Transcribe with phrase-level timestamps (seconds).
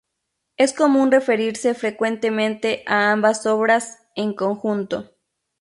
[0.57, 5.11] Es común referirse frecuentemente a ambas obras en conjunto.